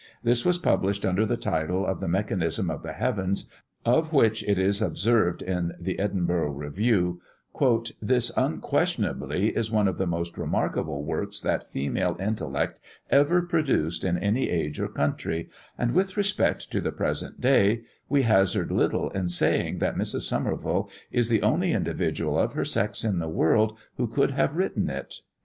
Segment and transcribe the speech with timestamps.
[0.23, 3.51] This was published under the title of the Mechanism of the Heavens,
[3.85, 7.21] of which, it is observed, in the Edinburgh Review,
[8.01, 12.79] "this, unquestionably, is one of the most remarkable works that female intellect
[13.11, 18.23] ever produced in any age or country; and with respect to the present day, we
[18.23, 20.21] hazard little in saying that Mrs.
[20.23, 24.89] Somerville is the only individual of her sex in the world who could have written
[24.89, 25.13] it."